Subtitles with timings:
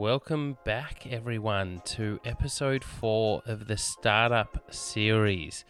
[0.00, 5.64] Welcome back, everyone, to episode four of the Startup series.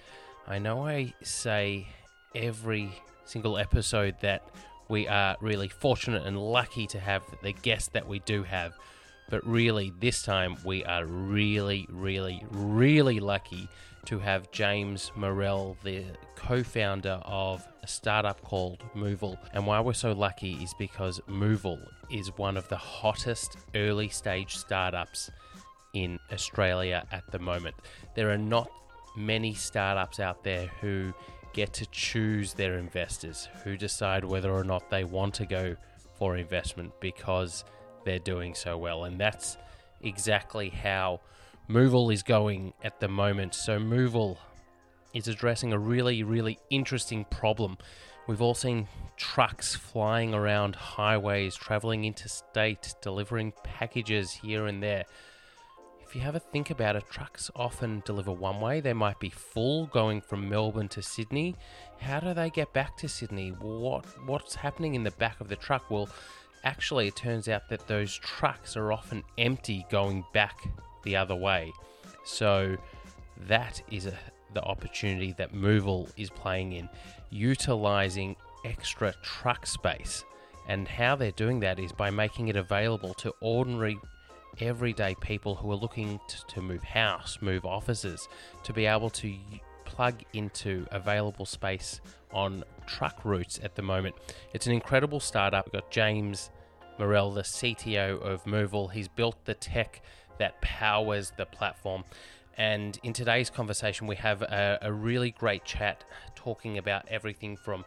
[0.47, 1.89] I know I say
[2.35, 2.93] every
[3.25, 4.47] single episode that
[4.91, 8.79] we are really fortunate and lucky to have the guest that we do have,
[9.31, 13.67] but really, this time we are really, really, really lucky
[14.05, 16.05] to have James Morrell, the
[16.37, 19.39] co founder of startup called Muval.
[19.53, 21.81] And why we're so lucky is because Muval
[22.11, 25.31] is one of the hottest early stage startups
[25.95, 27.77] in Australia at the moment.
[28.15, 28.71] There are not
[29.17, 31.13] many startups out there who
[31.53, 35.77] get to choose their investors, who decide whether or not they want to go
[36.19, 37.65] for investment because
[38.05, 39.05] they're doing so well.
[39.05, 39.57] And that's
[40.01, 41.21] exactly how
[41.69, 43.55] Muval is going at the moment.
[43.55, 44.39] So, Muval
[45.19, 47.77] is addressing a really, really interesting problem.
[48.29, 55.05] We've all seen trucks flying around highways, traveling interstate, delivering packages here and there.
[56.01, 58.81] If you have a think about it, trucks often deliver one way.
[58.81, 61.57] They might be full going from Melbourne to Sydney.
[61.99, 63.51] How do they get back to Sydney?
[63.51, 65.91] What what's happening in the back of the truck?
[65.91, 66.09] Well,
[66.65, 70.57] actually it turns out that those trucks are often empty going back
[71.03, 71.73] the other way.
[72.25, 72.77] So
[73.47, 74.15] that is a,
[74.55, 76.89] the opportunity that Muval is playing in,
[77.31, 80.25] utilizing extra truck space.
[80.67, 83.99] And how they're doing that is by making it available to ordinary,
[84.61, 88.29] everyday people who are looking to, to move house, move offices,
[88.65, 89.35] to be able to
[89.85, 92.01] plug into available space
[92.33, 94.15] on truck routes at the moment.
[94.53, 95.67] It's an incredible startup.
[95.67, 96.51] We've got James
[96.99, 98.93] Morrell, the CTO of Muval.
[98.93, 100.03] He's built the tech
[100.39, 102.05] that powers the platform.
[102.59, 107.85] And in today's conversation, we have a, a really great chat talking about everything from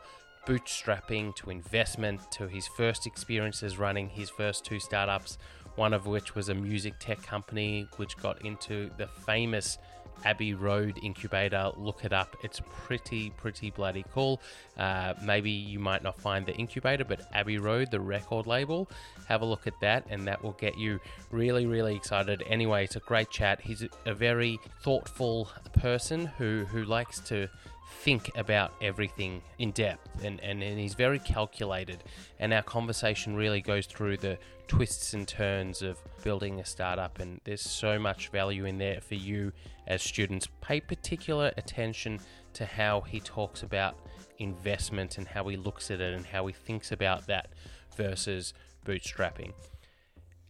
[0.48, 5.38] bootstrapping to investment to his first experiences running his first two startups,
[5.76, 9.78] one of which was a music tech company which got into the famous
[10.26, 11.72] Abbey Road Incubator.
[11.78, 12.36] Look it up.
[12.44, 14.42] It's pretty, pretty bloody cool.
[14.78, 18.90] Uh, maybe you might not find the incubator, but Abbey Road, the record label,
[19.28, 21.00] have a look at that, and that will get you
[21.32, 22.44] really, really excited.
[22.48, 23.62] Anyway, it's a great chat.
[23.62, 27.48] He's a very thoughtful person who who likes to
[27.92, 32.04] think about everything in depth and, and, and he's very calculated
[32.40, 34.38] and our conversation really goes through the
[34.68, 39.16] twists and turns of building a startup and there's so much value in there for
[39.16, 39.52] you
[39.88, 40.48] as students.
[40.62, 42.20] Pay particular attention
[42.54, 43.98] to how he talks about
[44.40, 47.50] investment and how he looks at it and how he thinks about that
[47.96, 48.54] versus
[48.86, 49.52] bootstrapping.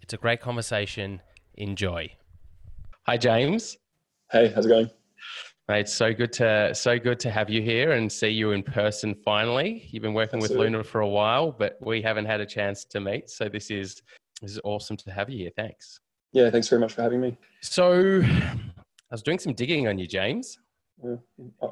[0.01, 1.21] It's a great conversation.
[1.55, 2.11] Enjoy.
[3.07, 3.77] Hi james.
[4.31, 4.91] Hey how's it going
[5.71, 9.15] Mate, so good to so good to have you here and see you in person
[9.15, 9.87] finally.
[9.89, 10.65] You've been working Absolutely.
[10.65, 13.29] with Luna for a while, but we haven't had a chance to meet.
[13.29, 14.01] So this is
[14.41, 15.51] this is awesome to have you here.
[15.55, 16.01] Thanks.
[16.33, 17.37] Yeah, thanks very much for having me.
[17.61, 18.59] So I
[19.11, 20.59] was doing some digging on you, James.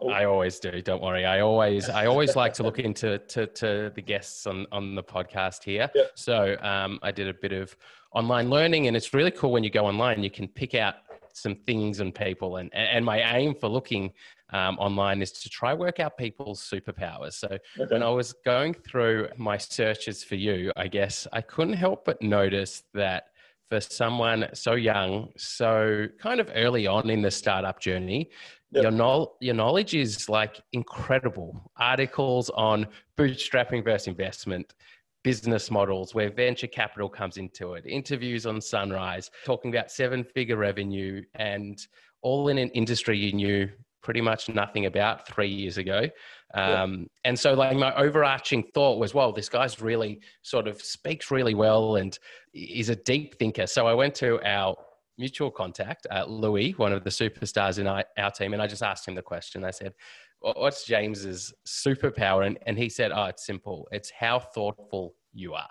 [0.09, 0.81] I always do.
[0.81, 1.25] Don't worry.
[1.25, 5.03] I always, I always like to look into to, to the guests on on the
[5.03, 5.91] podcast here.
[5.93, 6.11] Yep.
[6.15, 7.75] So um, I did a bit of
[8.15, 10.23] online learning, and it's really cool when you go online.
[10.23, 10.95] You can pick out
[11.39, 12.57] some things and people.
[12.57, 14.11] And, and my aim for looking
[14.51, 17.33] um, online is to try work out people's superpowers.
[17.33, 17.93] So okay.
[17.93, 22.21] when I was going through my searches for you, I guess I couldn't help but
[22.21, 23.27] notice that
[23.69, 28.31] for someone so young, so kind of early on in the startup journey,
[28.71, 28.83] Yep.
[28.83, 31.71] Your, no- your knowledge is like incredible.
[31.77, 34.75] Articles on bootstrapping versus investment,
[35.23, 40.57] business models where venture capital comes into it, interviews on Sunrise, talking about seven figure
[40.57, 41.85] revenue, and
[42.21, 43.69] all in an industry you knew
[44.01, 46.07] pretty much nothing about three years ago.
[46.53, 47.05] Um, yeah.
[47.25, 51.53] And so, like, my overarching thought was, well, this guy's really sort of speaks really
[51.53, 52.17] well and
[52.53, 53.67] is a deep thinker.
[53.67, 54.75] So, I went to our
[55.17, 58.81] mutual contact, uh, Louis, one of the superstars in our, our team, and I just
[58.81, 59.65] asked him the question.
[59.65, 59.93] I said,
[60.41, 62.45] what's James's superpower?
[62.45, 63.87] And, and he said, oh, it's simple.
[63.91, 65.69] It's how thoughtful you are.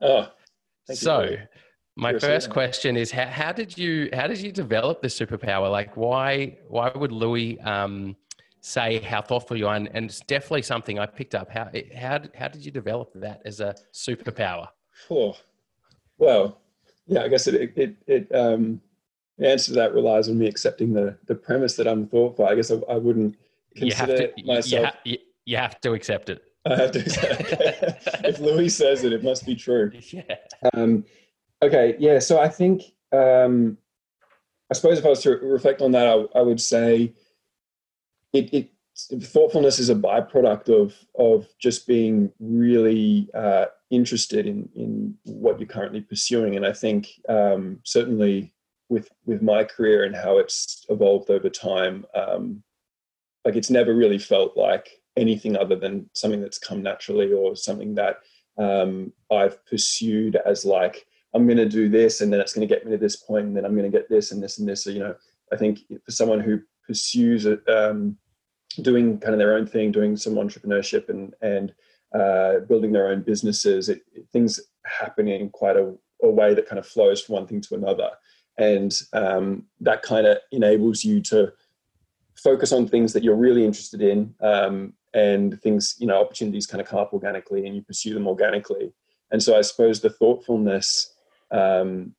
[0.00, 0.28] Oh,
[0.92, 1.38] so you
[1.96, 5.70] my first question is how, how did you how did you develop the superpower?
[5.70, 8.16] Like why why would Louis um,
[8.60, 9.74] say how thoughtful you are?
[9.74, 11.50] And, and, it's definitely something I picked up.
[11.50, 14.68] How how how did you develop that as a superpower?
[15.10, 15.36] Oh,
[16.18, 16.60] well,
[17.06, 18.80] yeah, I guess it it, it um,
[19.38, 22.46] the answer to that relies on me accepting the the premise that I'm thoughtful.
[22.46, 23.36] I guess I, I wouldn't
[23.76, 24.94] consider you have to, myself.
[25.04, 26.42] You, ha- you have to accept it.
[26.66, 27.00] I have to
[28.28, 29.92] if Louis says it, it must be true.
[30.10, 30.22] Yeah.
[30.74, 31.04] Um,
[31.62, 31.96] okay.
[31.98, 32.18] Yeah.
[32.18, 32.82] So I think,
[33.12, 33.78] um,
[34.70, 37.14] I suppose if I was to reflect on that, I, I would say
[38.32, 38.70] it, it,
[39.22, 45.68] thoughtfulness is a byproduct of of just being really uh, interested in in what you're
[45.68, 46.56] currently pursuing.
[46.56, 48.54] And I think um, certainly
[48.88, 52.62] with with my career and how it's evolved over time, um,
[53.46, 57.94] like it's never really felt like anything other than something that's come naturally or something
[57.94, 58.18] that
[58.58, 62.74] um, I've pursued as like I'm going to do this and then it's going to
[62.74, 64.68] get me to this point and then I'm going to get this and this and
[64.68, 64.82] this.
[64.82, 65.14] So you know,
[65.52, 68.16] I think for someone who pursues um,
[68.82, 71.72] doing kind of their own thing, doing some entrepreneurship and and
[72.12, 76.66] uh, building their own businesses, it, it, things happen in quite a, a, way that
[76.66, 78.10] kind of flows from one thing to another,
[78.58, 81.52] and um, that kind of enables you to
[82.46, 86.80] focus on things that you're really interested in, um, and things you know opportunities kind
[86.80, 88.92] of come up organically, and you pursue them organically.
[89.32, 91.12] And so I suppose the thoughtfulness,
[91.50, 92.14] um,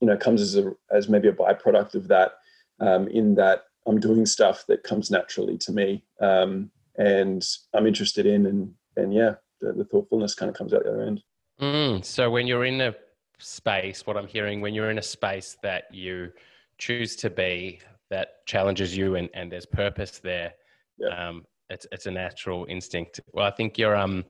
[0.00, 2.32] you know, comes as a as maybe a byproduct of that,
[2.80, 8.24] um, in that I'm doing stuff that comes naturally to me, um, and I'm interested
[8.24, 11.22] in, and and yeah, the, the thoughtfulness kind of comes out the other end.
[11.60, 12.94] Mm, so when you're in a
[13.38, 16.32] space, what I'm hearing, when you're in a space that you
[16.78, 17.80] choose to be,
[18.10, 20.52] that challenges you, and, and there's purpose there,
[20.98, 21.28] yeah.
[21.28, 23.20] um, it's it's a natural instinct.
[23.32, 24.24] Well, I think you're um,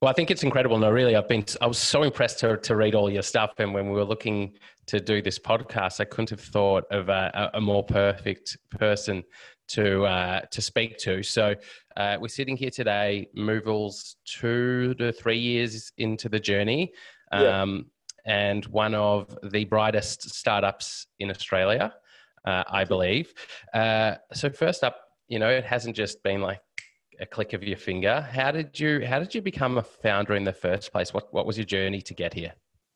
[0.00, 0.78] well, I think it's incredible.
[0.78, 3.74] No, really, I've been I was so impressed to to read all your stuff, and
[3.74, 4.54] when we were looking
[4.86, 9.22] to do this podcast, I couldn't have thought of a, a more perfect person
[9.68, 11.22] to uh, to speak to.
[11.22, 11.54] So
[11.96, 16.92] uh, we're sitting here today, Muval's two to three years into the journey,
[17.32, 17.86] um,
[18.26, 18.50] yeah.
[18.50, 21.92] and one of the brightest startups in Australia,
[22.44, 23.32] uh, I believe.
[23.74, 24.96] Uh, so first up,
[25.28, 26.60] you know, it hasn't just been like
[27.20, 28.20] a click of your finger.
[28.20, 31.12] How did you how did you become a founder in the first place?
[31.12, 32.52] What what was your journey to get here?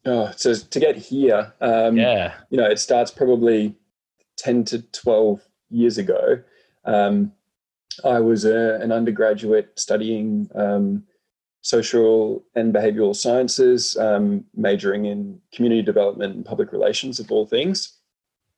[0.07, 3.75] Oh, so to get here, um, yeah, you know, it starts probably
[4.37, 6.43] ten to twelve years ago.
[6.85, 7.33] Um,
[8.05, 11.05] I was a, an undergraduate studying um,
[11.61, 17.94] social and behavioral sciences, um, majoring in community development and public relations, of all things,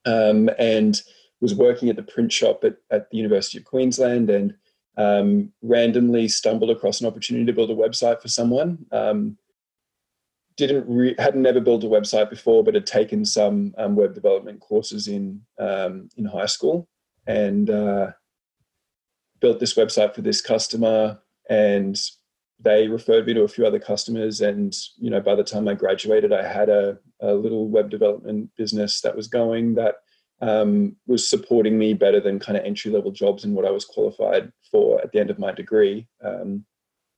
[0.06, 1.02] um, and
[1.40, 4.54] was working at the print shop at, at the University of Queensland and
[4.96, 8.86] um, randomly stumbled across an opportunity to build a website for someone.
[8.92, 9.36] Um,
[10.56, 14.60] didn't re- hadn't never built a website before, but had taken some um, web development
[14.60, 16.88] courses in um, in high school
[17.26, 18.10] and uh,
[19.40, 21.18] built this website for this customer.
[21.50, 22.00] And
[22.58, 24.40] they referred me to a few other customers.
[24.40, 28.50] And you know, by the time I graduated, I had a, a little web development
[28.56, 29.96] business that was going that
[30.40, 33.84] um, was supporting me better than kind of entry level jobs and what I was
[33.84, 36.06] qualified for at the end of my degree.
[36.22, 36.64] Um,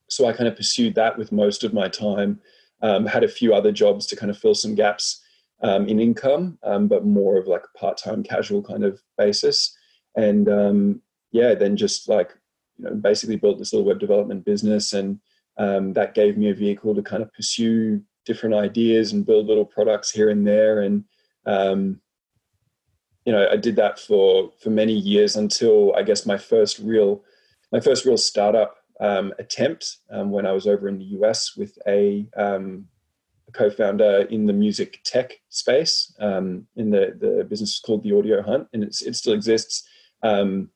[0.08, 2.41] so I kind of pursued that with most of my time.
[2.81, 5.20] Um, had a few other jobs to kind of fill some gaps
[5.62, 9.76] um, in income, um, but more of like a part time casual kind of basis.
[10.17, 11.02] And um,
[11.32, 12.31] yeah, then just like
[12.79, 15.19] you know, basically built this little web development business, and
[15.58, 20.10] that gave me a vehicle to kind of pursue different ideas and build little products
[20.10, 21.05] here and there and
[21.46, 22.00] um,
[23.28, 27.22] you know, I did that for for many years until I guess my first real
[27.72, 31.76] my first real startup um, attempt um, when I was over in the US with
[31.87, 32.87] a, um,
[33.46, 36.14] a co-founder in the music tech space.
[36.19, 39.87] Um, in the the business called the Audio Hunt, and it's it still exists.
[40.22, 40.70] Um,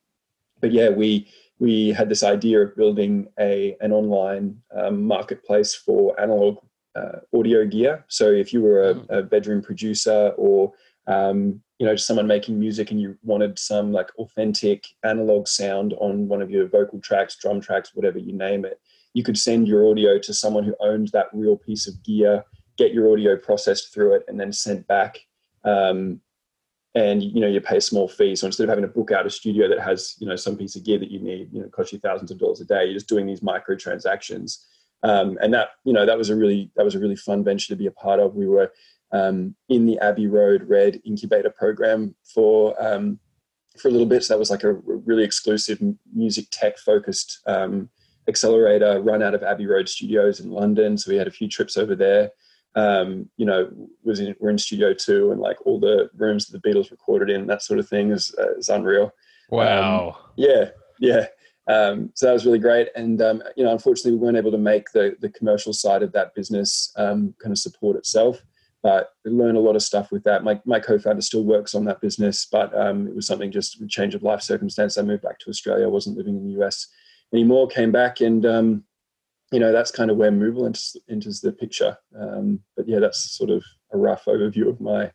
[0.61, 1.27] but yeah, we
[1.59, 6.57] we had this idea of building a an online um, marketplace for analog
[6.95, 8.05] uh, audio gear.
[8.07, 9.13] So if you were a, hmm.
[9.13, 10.73] a bedroom producer or
[11.07, 16.27] um, you know, someone making music and you wanted some like authentic analog sound on
[16.27, 18.79] one of your vocal tracks, drum tracks, whatever you name it,
[19.13, 22.43] you could send your audio to someone who owned that real piece of gear,
[22.77, 25.19] get your audio processed through it, and then sent back.
[25.65, 26.21] Um,
[26.95, 28.35] and you know, you pay a small fee.
[28.35, 30.75] So instead of having to book out a studio that has you know some piece
[30.75, 32.93] of gear that you need, you know, cost you thousands of dollars a day, you're
[32.93, 34.65] just doing these micro transactions.
[35.01, 37.67] Um, and that you know that was a really that was a really fun venture
[37.67, 38.35] to be a part of.
[38.35, 38.71] We were
[39.11, 43.19] um, in the Abbey Road Red Incubator program for um,
[43.77, 44.23] for a little bit.
[44.23, 45.81] So that was like a really exclusive
[46.13, 47.89] music tech focused um,
[48.27, 50.97] accelerator run out of Abbey Road Studios in London.
[50.97, 52.31] So we had a few trips over there.
[52.75, 53.69] Um, you know,
[54.03, 57.29] was in, we're in Studio Two, and like all the rooms that the Beatles recorded
[57.29, 59.11] in, that sort of thing is uh, is unreal.
[59.49, 60.15] Wow.
[60.17, 61.27] Um, yeah, yeah.
[61.67, 62.89] Um, so that was really great.
[62.95, 66.11] And um, you know, unfortunately, we weren't able to make the the commercial side of
[66.13, 68.43] that business um, kind of support itself
[68.83, 70.43] but learn a lot of stuff with that.
[70.43, 73.87] My, my co-founder still works on that business, but um, it was something just a
[73.87, 74.97] change of life circumstance.
[74.97, 75.85] I moved back to Australia.
[75.85, 76.87] I wasn't living in the US
[77.33, 77.67] anymore.
[77.67, 78.83] Came back, and um,
[79.53, 81.95] you know that's kind of where Muval enters, enters the picture.
[82.19, 85.11] Um, but yeah, that's sort of a rough overview of my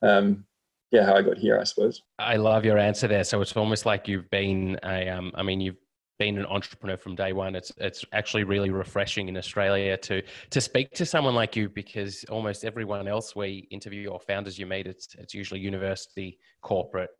[0.00, 0.46] um,
[0.92, 2.00] yeah how I got here, I suppose.
[2.20, 3.24] I love your answer there.
[3.24, 5.76] So it's almost like you've been a, um, I mean, you've
[6.20, 7.56] been an entrepreneur from day one.
[7.56, 12.24] It's it's actually really refreshing in Australia to to speak to someone like you because
[12.30, 17.10] almost everyone else we interview or founders you meet, it's it's usually university, corporate,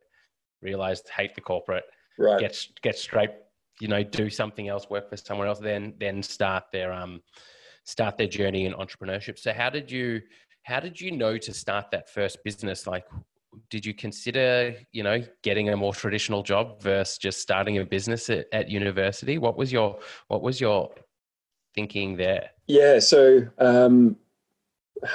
[0.61, 1.83] realized hate the corporate,
[2.17, 2.39] right.
[2.39, 3.31] get get straight,
[3.79, 7.21] you know, do something else, work for someone else, then then start their um
[7.83, 9.37] start their journey in entrepreneurship.
[9.37, 10.21] So how did you
[10.63, 12.87] how did you know to start that first business?
[12.87, 13.05] Like
[13.69, 18.29] did you consider you know getting a more traditional job versus just starting a business
[18.29, 20.91] at, at university what was your what was your
[21.73, 24.15] thinking there yeah so um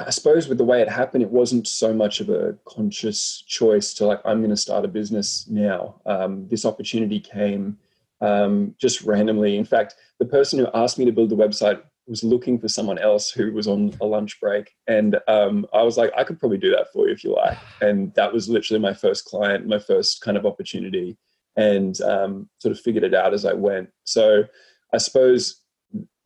[0.06, 3.94] I suppose with the way it happened, it wasn't so much of a conscious choice
[3.94, 6.00] to like, I'm going to start a business now.
[6.04, 7.78] Um, this opportunity came
[8.20, 9.56] um, just randomly.
[9.56, 12.98] In fact, the person who asked me to build the website was looking for someone
[12.98, 14.74] else who was on a lunch break.
[14.86, 17.58] And um, I was like, I could probably do that for you if you like.
[17.80, 21.16] And that was literally my first client, my first kind of opportunity,
[21.56, 23.90] and um, sort of figured it out as I went.
[24.04, 24.44] So
[24.92, 25.62] I suppose,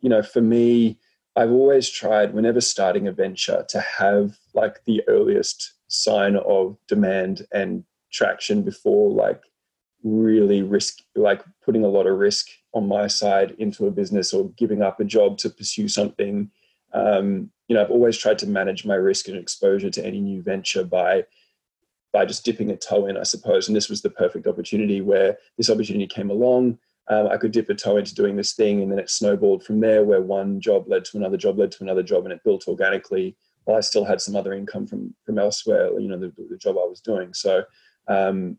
[0.00, 0.98] you know, for me,
[1.36, 7.46] I've always tried, whenever starting a venture, to have like the earliest sign of demand
[7.52, 9.42] and traction before like
[10.04, 14.50] really risk like putting a lot of risk on my side into a business or
[14.50, 16.50] giving up a job to pursue something.
[16.92, 20.42] Um, you know i've always tried to manage my risk and exposure to any new
[20.42, 21.24] venture by
[22.12, 23.68] by just dipping a toe in i suppose.
[23.68, 26.78] And this was the perfect opportunity where this opportunity came along.
[27.08, 29.80] Um, i could dip a toe into doing this thing and then it snowballed from
[29.80, 32.66] there where one job led to another job led to another job and it built
[32.66, 36.56] organically while i still had some other income from from elsewhere you know the, the
[36.56, 37.34] job i was doing.
[37.34, 37.64] So
[38.08, 38.56] um,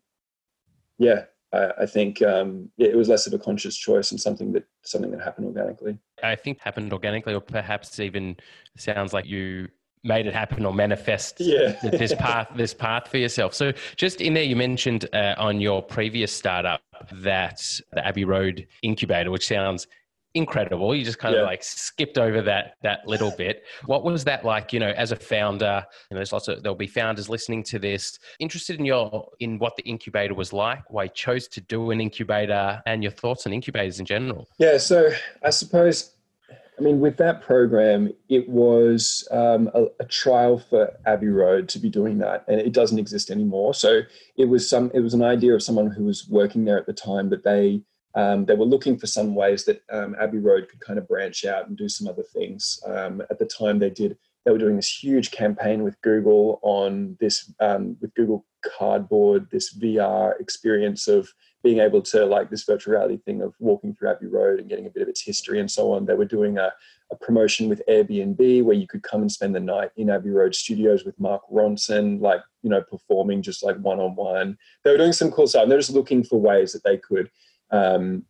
[0.99, 1.25] yeah
[1.55, 5.11] I, I think um, it was less of a conscious choice and something that something
[5.11, 5.97] that happened organically.
[6.21, 8.37] I think happened organically, or perhaps even
[8.77, 9.69] sounds like you
[10.03, 11.79] made it happen or manifest yeah.
[11.83, 13.53] this path this path for yourself.
[13.53, 16.81] So just in there, you mentioned uh, on your previous startup
[17.11, 19.87] that the Abbey Road incubator, which sounds
[20.35, 20.93] incredible.
[20.93, 21.41] You just kind yeah.
[21.41, 23.63] of like skipped over that that little bit.
[23.85, 24.73] What was that like?
[24.73, 27.79] You know, as a founder, you know, there's lots of there'll be founders listening to
[27.79, 31.89] this, interested in your in what the incubator was like, why you chose to do
[31.91, 34.47] an incubator, and your thoughts on incubators in general.
[34.59, 35.09] Yeah, so
[35.43, 36.11] I suppose.
[36.77, 41.79] I mean, with that program, it was um, a, a, trial for Abbey Road to
[41.79, 43.73] be doing that, and it doesn't exist anymore.
[43.73, 44.01] So
[44.35, 44.91] it was some.
[44.93, 47.81] It was an idea of someone who was working there at the time that they
[48.15, 51.45] um, they were looking for some ways that um, Abbey Road could kind of branch
[51.45, 52.79] out and do some other things.
[52.85, 57.17] Um, at the time, they did they were doing this huge campaign with Google on
[57.19, 58.45] this um, with Google
[58.77, 61.27] Cardboard, this VR experience of
[61.63, 64.85] being able to like this virtual reality thing of walking through Abbey Road and getting
[64.85, 66.05] a bit of its history and so on.
[66.05, 66.71] They were doing a,
[67.11, 70.53] a promotion with Airbnb where you could come and spend the night in Abbey Road
[70.53, 74.59] studios with Mark Ronson, like you know performing just like one on one.
[74.83, 75.63] They were doing some cool stuff.
[75.63, 77.31] And they're just looking for ways that they could
[77.75, 78.23] um,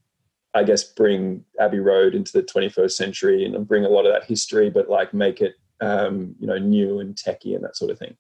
[0.53, 4.23] I guess, bring Abbey Road into the 21st century and bring a lot of that
[4.23, 7.99] history, but like make it, um, you know, new and techy and that sort of
[7.99, 8.15] thing.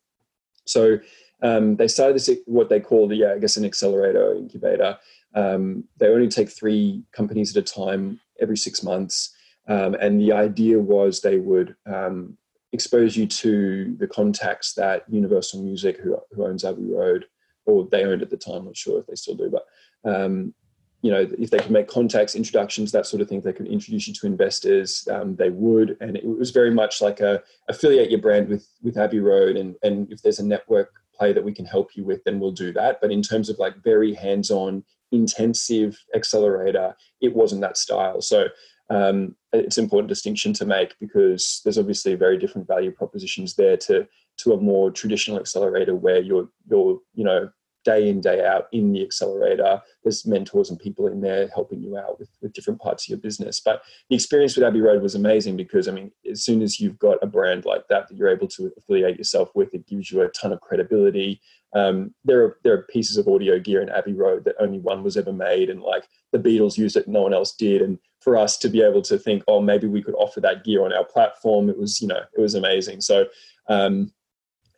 [0.65, 0.99] So
[1.41, 4.97] um, they started this, what they call the, yeah, I guess, an accelerator incubator.
[5.33, 9.33] Um, they only take three companies at a time every six months.
[9.67, 12.37] Um, and the idea was they would um,
[12.73, 17.25] expose you to the contacts that Universal Music, who, who owns Abbey Road,
[17.65, 19.65] or they owned at the time, I'm not sure if they still do, but
[20.03, 20.53] um,
[21.01, 24.07] you know, if they could make contacts, introductions, that sort of thing, they could introduce
[24.07, 25.07] you to investors.
[25.11, 28.97] Um, they would, and it was very much like a affiliate your brand with with
[28.97, 32.23] Abbey Road, and and if there's a network play that we can help you with,
[32.23, 32.99] then we'll do that.
[33.01, 38.21] But in terms of like very hands-on, intensive accelerator, it wasn't that style.
[38.21, 38.47] So
[38.89, 43.77] um, it's an important distinction to make because there's obviously very different value propositions there
[43.77, 47.49] to to a more traditional accelerator where you're you're you know
[47.85, 49.81] day in day out in the accelerator.
[50.03, 53.19] There's mentors and people in there helping you out with, with different parts of your
[53.19, 53.61] business.
[53.61, 56.99] But the experience with abbey road was amazing because i mean as soon as you've
[56.99, 60.21] got a brand like that that you're able to affiliate yourself with it gives you
[60.21, 61.39] a ton of credibility.
[61.73, 65.03] Um, there are there are pieces of audio gear in abbey road that only one
[65.03, 67.81] was ever made and like the beatles used it no one else did.
[67.81, 70.83] And for us to be able to think oh maybe we could offer that gear
[70.83, 73.01] on our platform it was you know it was amazing.
[73.01, 73.27] So
[73.69, 74.11] um,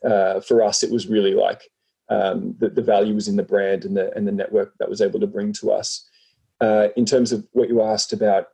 [0.03, 1.69] uh, for us it was really like
[2.09, 5.01] um, the, the value was in the brand and the and the network that was
[5.01, 6.07] able to bring to us.
[6.59, 8.47] Uh, in terms of what you asked about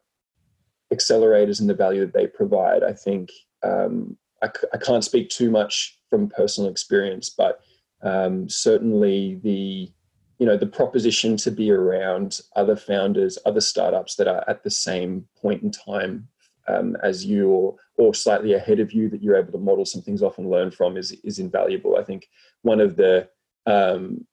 [0.93, 3.31] accelerators and the value that they provide, I think
[3.63, 7.61] um, I c- I can't speak too much from personal experience, but
[8.01, 9.91] um, certainly the
[10.39, 14.71] you know the proposition to be around other founders, other startups that are at the
[14.71, 16.27] same point in time
[16.67, 20.01] um, as you or or slightly ahead of you that you're able to model some
[20.01, 21.97] things off and learn from is is invaluable.
[21.97, 22.27] I think
[22.61, 23.29] one of the
[23.65, 24.25] um,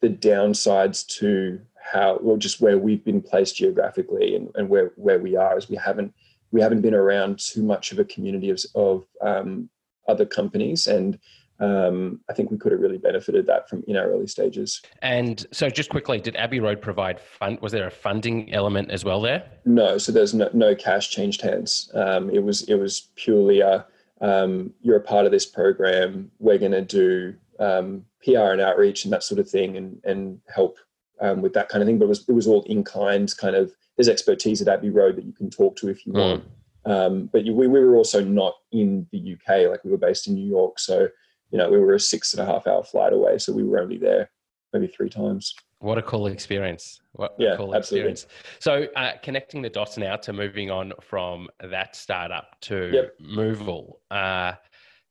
[0.00, 1.60] the downsides to
[1.92, 5.68] how well just where we've been placed geographically and, and where where we are is
[5.68, 6.12] we haven't
[6.50, 9.68] we haven't been around too much of a community of, of um,
[10.08, 11.18] other companies and
[11.60, 14.82] um, I think we could have really benefited that from in our early stages.
[15.00, 17.60] And so, just quickly, did Abbey Road provide fund?
[17.60, 19.44] Was there a funding element as well there?
[19.64, 21.88] No, so there's no, no cash changed hands.
[21.94, 23.86] Um, it was it was purely a
[24.20, 26.32] um, you're a part of this program.
[26.40, 30.40] We're going to do um, PR and outreach and that sort of thing, and and
[30.54, 30.78] help
[31.20, 31.98] um, with that kind of thing.
[31.98, 33.72] But it was it was all in kind kind of.
[33.96, 36.18] There's expertise at Abbey Road that you can talk to if you mm.
[36.18, 36.44] want.
[36.84, 40.34] Um, but we, we were also not in the UK, like we were based in
[40.34, 41.08] New York, so
[41.52, 43.78] you know, we were a six and a half hour flight away, so we were
[43.78, 44.30] only there
[44.72, 45.54] maybe three times.
[45.80, 47.00] What a cool experience!
[47.12, 48.12] What yeah, a cool absolutely.
[48.12, 48.26] experience.
[48.60, 53.14] So, uh, connecting the dots now to moving on from that startup to yep.
[53.20, 53.94] Muval.
[54.10, 54.52] Uh,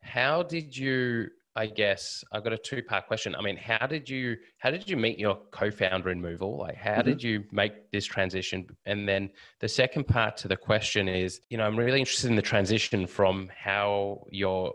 [0.02, 1.28] how did you?
[1.56, 3.36] I guess I've got a two-part question.
[3.36, 6.58] I mean, how did you how did you meet your co-founder in Muval?
[6.58, 7.10] Like, how mm-hmm.
[7.10, 8.68] did you make this transition?
[8.86, 9.30] And then
[9.60, 13.06] the second part to the question is, you know, I'm really interested in the transition
[13.06, 14.74] from how you're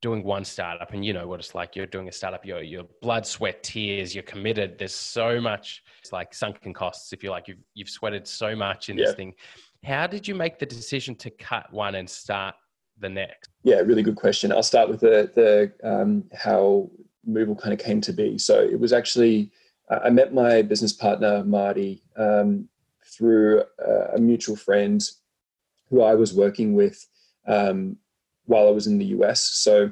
[0.00, 2.84] doing one startup and you know what it's like you're doing a startup your your
[3.00, 7.48] blood sweat tears you're committed there's so much it's like sunken costs if you like
[7.48, 9.06] you've, you've sweated so much in yeah.
[9.06, 9.32] this thing
[9.82, 12.54] how did you make the decision to cut one and start
[13.00, 16.88] the next yeah really good question i'll start with the the um, how
[17.28, 19.50] Muval kind of came to be so it was actually
[19.90, 22.68] uh, i met my business partner marty um,
[23.04, 25.02] through a, a mutual friend
[25.90, 27.06] who i was working with
[27.46, 27.96] um,
[28.46, 29.42] while I was in the US.
[29.42, 29.90] So,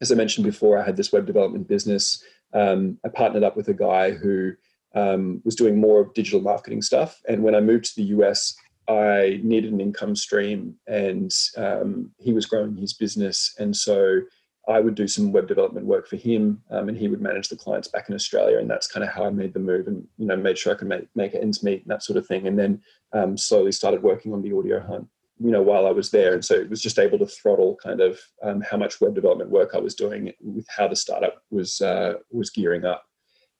[0.00, 2.22] as I mentioned before, I had this web development business.
[2.52, 4.52] Um, I partnered up with a guy who
[4.94, 7.20] um, was doing more of digital marketing stuff.
[7.28, 8.56] And when I moved to the US,
[8.88, 13.54] I needed an income stream, and um, he was growing his business.
[13.58, 14.20] And so
[14.66, 17.56] I would do some web development work for him, um, and he would manage the
[17.56, 18.58] clients back in Australia.
[18.58, 20.76] And that's kind of how I made the move, and you know, made sure I
[20.76, 22.46] could make make ends meet and that sort of thing.
[22.46, 22.80] And then
[23.12, 25.08] um, slowly started working on the audio hunt
[25.40, 28.00] you know while I was there, and so it was just able to throttle kind
[28.00, 31.80] of um, how much web development work I was doing with how the startup was
[31.80, 33.04] uh, was gearing up.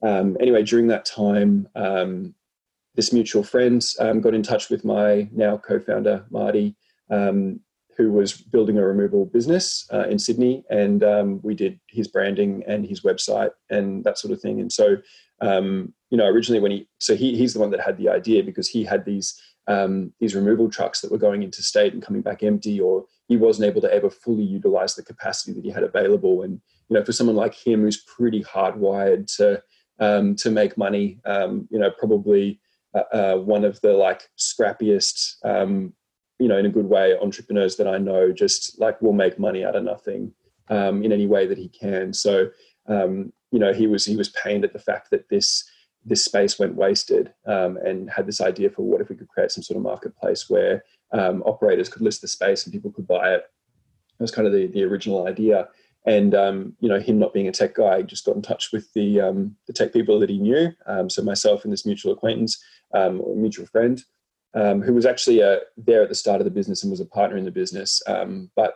[0.02, 2.35] Um, anyway, during that time, um,
[2.98, 6.74] this mutual friend um, got in touch with my now co-founder Marty,
[7.12, 7.61] um,
[7.96, 12.64] who was building a removal business uh, in Sydney, and um, we did his branding
[12.66, 14.61] and his website and that sort of thing.
[14.61, 14.96] And so,
[16.11, 18.68] you know, originally when he so he he's the one that had the idea because
[18.68, 22.42] he had these um, these removal trucks that were going into state and coming back
[22.42, 26.42] empty, or he wasn't able to ever fully utilize the capacity that he had available.
[26.42, 29.62] And you know, for someone like him who's pretty hardwired to
[30.00, 32.61] um, to make money, um, you know, probably
[32.98, 35.92] uh, uh, one of the like scrappiest, um,
[36.38, 39.64] you know, in a good way, entrepreneurs that I know, just like will make money
[39.64, 40.32] out of nothing
[40.68, 42.12] um, in any way that he can.
[42.12, 42.50] So,
[42.87, 45.68] um, you know, he was he was pained at the fact that this
[46.04, 49.50] this space went wasted um, and had this idea for what if we could create
[49.50, 53.34] some sort of marketplace where um, operators could list the space and people could buy
[53.34, 53.42] it.
[54.18, 55.68] That was kind of the, the original idea.
[56.09, 58.92] And um, you know, him not being a tech guy, just got in touch with
[58.94, 60.73] the um, the tech people that he knew.
[60.87, 62.62] Um, so myself and this mutual acquaintance,
[62.94, 64.03] um, or mutual friend,
[64.55, 67.37] who was actually uh, there at the start of the business and was a partner
[67.37, 68.03] in the business,
[68.57, 68.75] but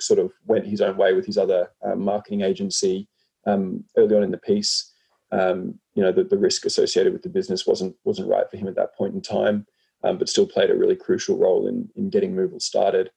[0.00, 3.06] sort of went his own way with his other marketing agency
[3.46, 4.90] early on in the piece
[5.32, 8.68] um, you know, the, the risk associated with the business wasn't wasn't right for him
[8.68, 9.66] at that point in time,
[10.02, 13.10] um, but still played a really crucial role in in getting Muval started.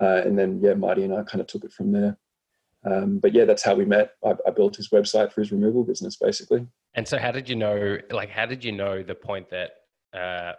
[0.00, 2.16] Uh, and then yeah, Marty and I kind of took it from there.
[2.84, 4.12] Um, but yeah, that's how we met.
[4.24, 6.66] I, I, built his website for his removal business, basically.
[6.94, 7.98] And so, how did you know?
[8.10, 9.70] Like, how did you know the point that
[10.16, 10.52] uh,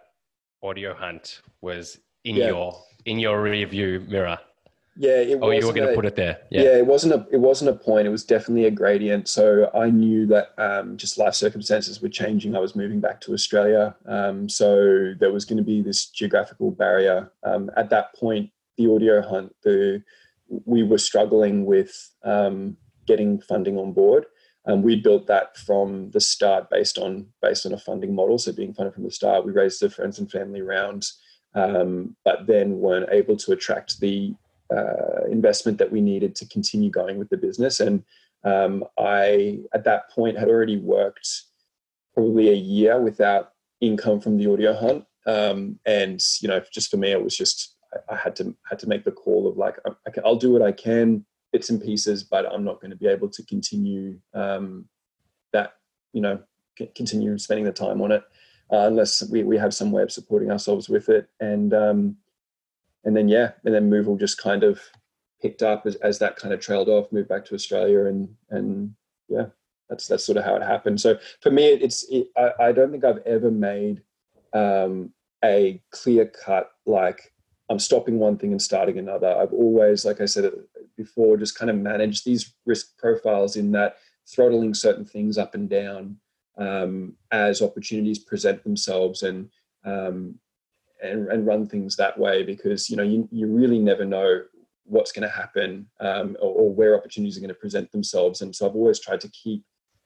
[0.61, 2.47] Audio Hunt was in yeah.
[2.47, 4.37] your in your rear view mirror?
[5.01, 6.39] Yeah, it oh, you were going to put it there.
[6.51, 6.63] Yeah.
[6.63, 6.77] yeah.
[6.77, 8.05] it wasn't a it wasn't a point.
[8.05, 9.29] It was definitely a gradient.
[9.29, 12.53] So I knew that um, just life circumstances were changing.
[12.53, 16.71] I was moving back to Australia, um, so there was going to be this geographical
[16.71, 17.31] barrier.
[17.43, 20.03] Um, at that point, the audio hunt, the
[20.65, 24.25] we were struggling with um, getting funding on board.
[24.65, 28.37] Um, we built that from the start based on based on a funding model.
[28.37, 31.05] So being funded from the start, we raised the friends and family round,
[31.55, 34.35] um, but then weren't able to attract the
[34.75, 37.79] uh, investment that we needed to continue going with the business.
[37.79, 38.03] And
[38.43, 41.27] um, I, at that point, had already worked
[42.13, 45.05] probably a year without income from the audio hunt.
[45.25, 48.79] Um, and you know, just for me, it was just I, I had to had
[48.79, 52.23] to make the call of like, okay, I'll do what I can, bits and pieces,
[52.23, 54.85] but I'm not going to be able to continue um,
[55.53, 55.73] that.
[56.13, 56.39] You know,
[56.77, 58.23] c- continue spending the time on it
[58.71, 61.29] uh, unless we, we have some way of supporting ourselves with it.
[61.39, 62.17] And um,
[63.03, 64.81] and then yeah, and then Muval just kind of
[65.41, 68.93] picked up as, as that kind of trailed off, moved back to Australia, and and
[69.27, 69.45] yeah,
[69.89, 70.99] that's that's sort of how it happened.
[70.99, 74.03] So for me, it's it, I, I, don't think I've ever made
[74.53, 77.33] um, a clear cut like
[77.69, 79.35] I'm stopping one thing and starting another.
[79.37, 80.51] I've always, like I said
[80.97, 85.69] before, just kind of managed these risk profiles in that throttling certain things up and
[85.69, 86.17] down
[86.57, 89.49] um, as opportunities present themselves and
[89.85, 90.35] um,
[91.01, 94.41] and, and run things that way because you know you, you really never know
[94.83, 98.53] what's going to happen um, or, or, where opportunities are going to present themselves and
[98.53, 99.63] so i've always tried to keep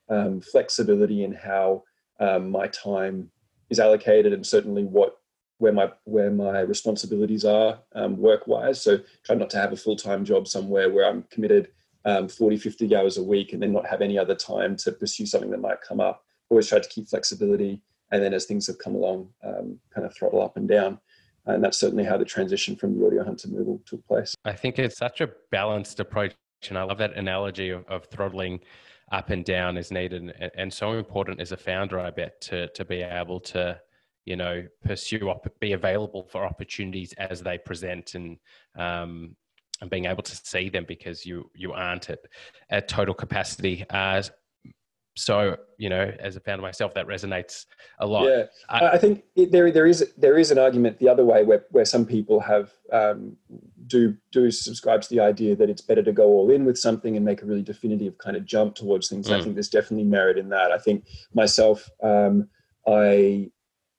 [0.08, 1.82] um, flexibility in how
[2.20, 3.28] um, my time
[3.70, 5.16] is allocated and certainly what
[5.58, 9.76] where my where my responsibilities are um, work wise so try not to have a
[9.76, 11.68] full-time job somewhere where i'm committed
[12.06, 15.26] um, 40 50 hours a week and then not have any other time to pursue
[15.26, 17.82] something that might come up always try to keep flexibility
[18.14, 21.00] and then as things have come along, um, kind of throttle up and down.
[21.46, 24.34] And that's certainly how the transition from the audio hunt to took place.
[24.44, 26.34] I think it's such a balanced approach.
[26.68, 28.60] And I love that analogy of, of throttling
[29.10, 32.68] up and down is needed and, and, so important as a founder, I bet, to,
[32.68, 33.78] to be able to,
[34.24, 38.38] you know, pursue, op- be available for opportunities as they present and,
[38.76, 39.36] um,
[39.80, 42.20] and being able to see them because you, you aren't at,
[42.70, 43.84] at total capacity.
[43.90, 44.22] Uh,
[45.16, 47.66] so you know as a founder myself that resonates
[48.00, 51.08] a lot yeah i, I think it, there there is there is an argument the
[51.08, 53.36] other way where, where some people have um,
[53.86, 57.16] do do subscribe to the idea that it's better to go all in with something
[57.16, 59.34] and make a really definitive kind of jump towards things mm.
[59.34, 62.48] i think there's definitely merit in that i think myself um,
[62.88, 63.48] i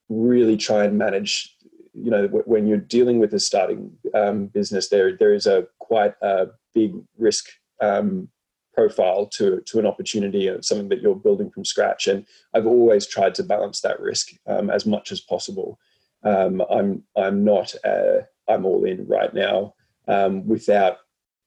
[0.09, 1.55] really try and manage
[1.93, 6.13] you know when you're dealing with a starting um, business there there is a quite
[6.21, 7.45] a big risk
[7.81, 8.29] um,
[8.75, 12.07] profile to, to an opportunity or something that you're building from scratch.
[12.07, 15.79] And I've always tried to balance that risk um, as much as possible.
[16.23, 19.73] Um, I'm I'm not uh, I'm all in right now
[20.07, 20.97] um, without.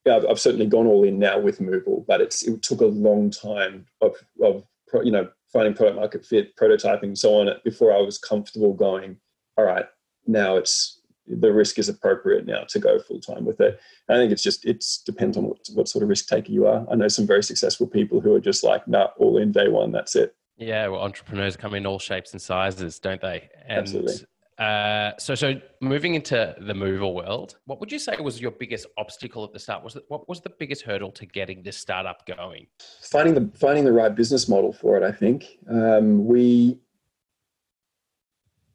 [0.08, 3.30] I've, I've, certainly gone all in now with Muval, but it's it took a long
[3.30, 4.64] time of of
[5.02, 9.16] you know finding product market fit, prototyping, so on before I was comfortable going.
[9.56, 9.86] All right,
[10.26, 13.78] now it's the risk is appropriate now to go full time with it.
[14.08, 16.66] And I think it's just it's depends on what, what sort of risk taker you
[16.66, 16.86] are.
[16.90, 19.92] I know some very successful people who are just like, nah, all in day one,
[19.92, 20.34] that's it.
[20.56, 23.48] Yeah, well, entrepreneurs come in all shapes and sizes, don't they?
[23.66, 24.14] And, Absolutely.
[24.58, 28.86] Uh, so, so moving into the Muval world, what would you say was your biggest
[28.96, 29.84] obstacle at the start?
[29.84, 32.66] Was it, what was the biggest hurdle to getting this startup going?
[33.02, 35.04] Finding the finding the right business model for it.
[35.04, 36.78] I think um, we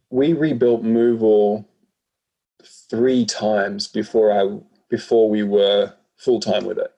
[0.10, 1.66] we rebuilt Muval
[2.90, 6.94] three times before I before we were full time with it.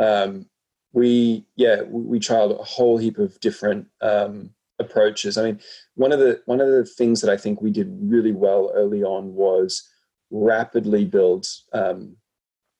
[0.00, 0.46] Um,
[0.92, 4.50] we yeah we, we, a whole heap of different um,
[4.84, 5.38] approaches.
[5.38, 5.60] I mean,
[5.94, 9.02] one of the one of the things that I think we did really well early
[9.02, 9.88] on was
[10.30, 12.16] rapidly build um,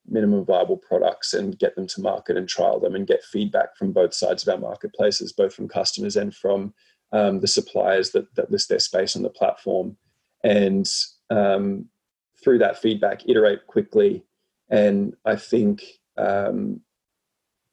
[0.08, 3.92] minimum viable products and get them to market and trial them and get feedback from
[3.92, 6.74] both sides of our marketplaces, both from customers and from
[7.12, 9.96] um, the suppliers that, that list their space on the platform.
[10.42, 10.88] And
[11.30, 11.86] um,
[12.42, 14.24] through that feedback, iterate quickly.
[14.70, 15.84] And I think,
[16.16, 16.80] um,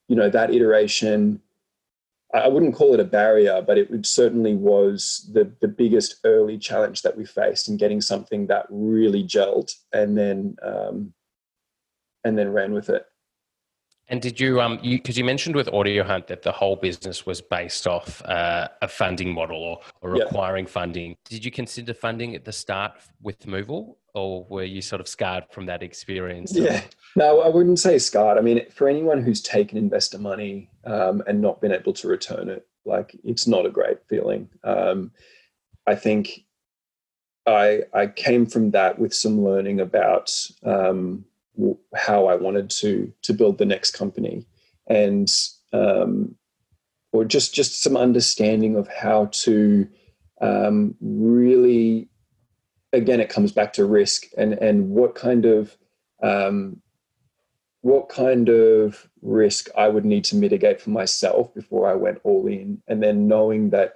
[0.08, 1.42] you know, that iteration,
[2.34, 7.02] I wouldn't call it a barrier, but it certainly was the, the biggest early challenge
[7.02, 11.14] that we faced in getting something that really gelled and then, um,
[12.24, 13.06] and then ran with it.
[14.10, 17.26] And did you, um, you because you mentioned with Audio Hunt that the whole business
[17.26, 20.72] was based off uh, a funding model or, or requiring yep.
[20.72, 21.16] funding.
[21.26, 25.46] Did you consider funding at the start with Muval, or were you sort of scarred
[25.52, 26.56] from that experience?
[26.56, 26.82] Yeah,
[27.16, 28.38] no, I wouldn't say scarred.
[28.38, 32.50] I mean, for anyone who's taken investor money um, and not been able to return
[32.50, 34.50] it, like it's not a great feeling.
[34.64, 35.12] Um,
[35.88, 36.46] I think
[37.46, 40.32] I I came from that with some learning about
[40.64, 41.26] um,
[41.96, 44.46] how I wanted to to build the next company,
[44.88, 45.28] and
[45.74, 46.36] um,
[47.12, 49.88] or just just some understanding of how to
[50.42, 52.10] um, really.
[52.94, 55.78] Again, it comes back to risk and and what kind of
[56.24, 56.82] um,
[57.82, 62.48] what kind of risk I would need to mitigate for myself before I went all
[62.48, 63.94] in, and then knowing that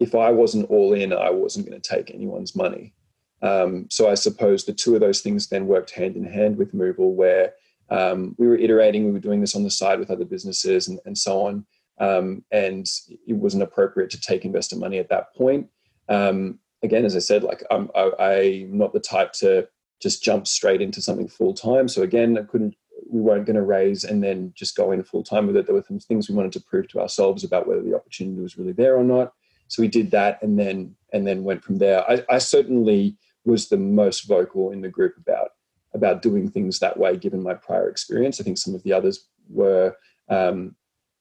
[0.00, 2.94] if I wasn't all in, I wasn't going to take anyone's money.
[3.42, 6.74] Um, so I suppose the two of those things then worked hand in hand with
[6.74, 7.54] Muval, where
[7.90, 10.98] um, we were iterating, we were doing this on the side with other businesses and,
[11.04, 11.66] and so on.
[12.00, 12.86] Um, and
[13.26, 15.68] it wasn't appropriate to take investor money at that point.
[16.08, 19.68] Um, again, as I said, like I'm, I, am not the type to
[20.00, 21.88] just jump straight into something full time.
[21.88, 22.76] So again, I couldn't,
[23.10, 25.66] we weren't going to raise and then just go in full time with it.
[25.66, 28.58] There were some things we wanted to prove to ourselves about whether the opportunity was
[28.58, 29.32] really there or not.
[29.68, 32.08] So we did that and then and then went from there.
[32.10, 35.50] I, I certainly was the most vocal in the group about
[35.94, 38.40] about doing things that way, given my prior experience.
[38.40, 39.96] I think some of the others were
[40.28, 40.74] um,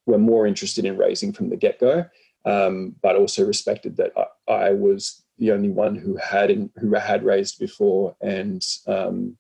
[0.06, 2.06] were more interested in raising from the get go,
[2.46, 4.12] um, but also respected that
[4.48, 9.38] I, I, was the only one who had in, who had raised before and um,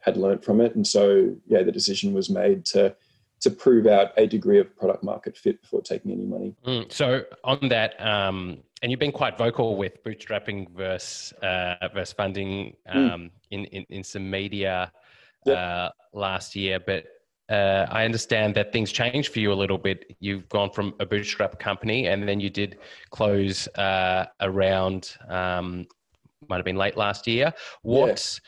[0.00, 0.74] had learned from it.
[0.74, 2.94] And so, yeah, the decision was made to
[3.40, 6.56] to prove out a degree of product market fit before taking any money.
[6.66, 12.12] Mm, so on that, um, and you've been quite vocal with bootstrapping versus uh, versus
[12.12, 12.96] funding mm.
[12.96, 13.30] um, mm.
[13.52, 14.90] in, in, in some media
[15.46, 15.56] yep.
[15.56, 17.04] uh, last year, but
[17.48, 20.16] uh, I understand that things changed for you a little bit.
[20.20, 22.78] You've gone from a bootstrap company, and then you did
[23.10, 25.16] close uh, around.
[25.28, 25.86] Um,
[26.48, 27.52] might have been late last year.
[27.82, 28.40] What?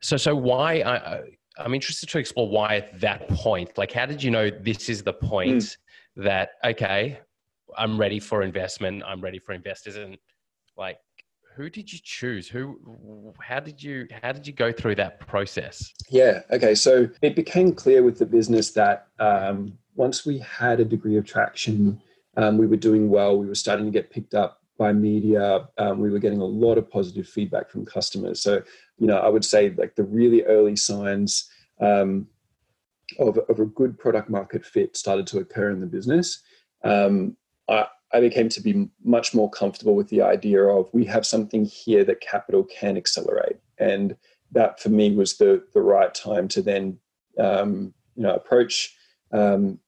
[0.00, 0.74] So, so why?
[0.80, 1.20] I,
[1.58, 3.76] I'm interested to explore why at that point.
[3.76, 5.76] Like, how did you know this is the point mm.
[6.16, 7.18] that okay,
[7.76, 9.02] I'm ready for investment.
[9.06, 10.16] I'm ready for investors, and
[10.76, 10.98] like,
[11.56, 12.48] who did you choose?
[12.48, 13.32] Who?
[13.40, 14.06] How did you?
[14.22, 15.92] How did you go through that process?
[16.10, 16.42] Yeah.
[16.50, 16.74] Okay.
[16.74, 21.24] So it became clear with the business that um, once we had a degree of
[21.24, 22.00] traction,
[22.36, 23.38] um, we were doing well.
[23.38, 25.68] We were starting to get picked up by media.
[25.78, 28.42] Um, we were getting a lot of positive feedback from customers.
[28.42, 28.62] So,
[28.98, 31.48] you know, I would say like the really early signs
[31.80, 32.26] um,
[33.18, 36.42] of, of a good product market fit started to occur in the business.
[36.84, 37.38] Um,
[37.68, 41.66] I, I became to be much more comfortable with the idea of we have something
[41.66, 43.56] here that capital can accelerate.
[43.78, 44.16] And
[44.52, 46.98] that for me was the, the right time to then,
[47.38, 48.96] um, you know, approach
[49.32, 49.78] um,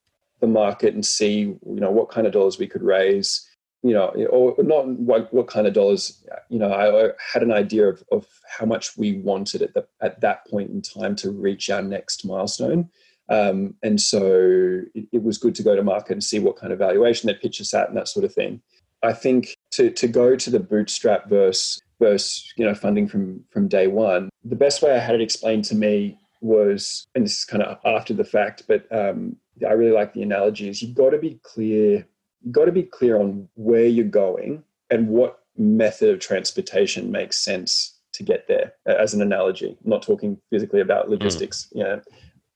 [0.40, 3.48] the market and see, you know, what kind of dollars we could raise,
[3.82, 7.88] you know, or not what, what kind of dollars, you know, I had an idea
[7.88, 11.70] of, of how much we wanted at, the, at that point in time to reach
[11.70, 12.90] our next milestone.
[13.28, 16.72] Um, and so it, it, was good to go to market and see what kind
[16.72, 18.62] of valuation that pitch us at and that sort of thing.
[19.02, 23.68] I think to, to go to the bootstrap versus, versus you know funding from from
[23.68, 27.44] day one, the best way I had it explained to me was, and this is
[27.44, 29.36] kind of after the fact, but um,
[29.66, 32.06] I really like the analogy is you've got to be clear
[32.42, 37.42] you've got to be clear on where you're going and what method of transportation makes
[37.42, 41.12] sense to get there as an analogy I'm not talking physically about hmm.
[41.12, 41.78] logistics mm.
[41.78, 42.00] you know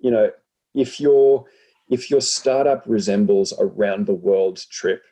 [0.01, 0.31] you know
[0.75, 1.45] if your
[1.89, 5.03] if your startup resembles a round the world trip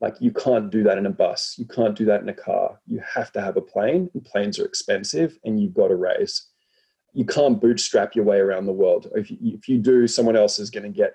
[0.00, 2.80] like you can't do that in a bus you can't do that in a car.
[2.86, 6.50] You have to have a plane and planes are expensive and you've got to raise
[7.12, 9.10] you can't bootstrap your way around the world.
[9.14, 11.14] If you, if you do someone else is going to get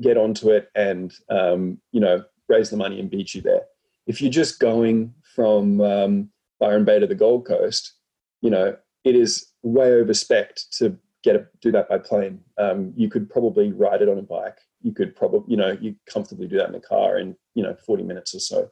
[0.00, 3.62] get onto it and um, you know raise the money and beat you there.
[4.06, 7.94] If you're just going from um, Byron Bay to the Gold Coast,
[8.40, 12.40] you know it is way over spec to get a, do that by plane.
[12.58, 14.58] Um, you could probably ride it on a bike.
[14.82, 17.74] You could probably you know you comfortably do that in a car in you know
[17.74, 18.70] 40 minutes or so.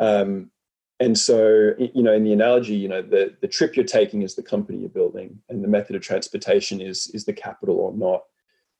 [0.00, 0.50] Um,
[0.98, 4.34] and so you know in the analogy you know the the trip you're taking is
[4.34, 8.22] the company you're building and the method of transportation is is the capital or not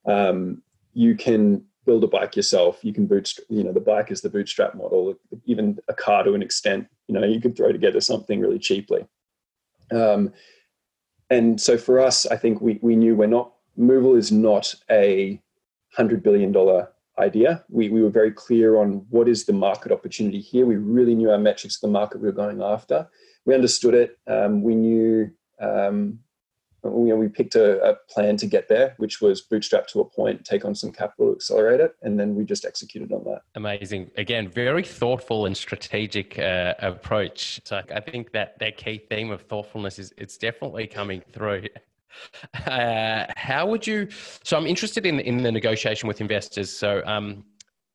[0.07, 0.63] um,
[0.95, 2.79] you can build a bike yourself.
[2.83, 5.15] You can bootstrap, you know, the bike is the bootstrap model,
[5.47, 9.05] even a car to an extent, you know, you could throw together something really cheaply.
[9.91, 10.33] Um,
[11.33, 15.41] and so for us, I think we, we knew we're not, Muval is not a
[15.97, 16.55] $100 billion
[17.19, 17.65] idea.
[17.71, 20.67] We, we were very clear on what is the market opportunity here.
[20.67, 23.09] We really knew our metrics of the market we were going after.
[23.47, 24.19] We understood it.
[24.27, 26.19] Um, we knew um,
[26.85, 30.05] you know, we picked a, a, plan to get there, which was bootstrap to a
[30.05, 33.43] point, take on some capital accelerate it, and then we just executed on that.
[33.55, 34.11] Amazing.
[34.17, 37.61] Again, very thoughtful and strategic uh, approach.
[37.65, 41.69] So I think that that key theme of thoughtfulness is it's definitely coming through.
[42.67, 44.07] Uh, how would you?
[44.45, 46.71] So I'm interested in in the negotiation with investors.
[46.71, 47.43] So um,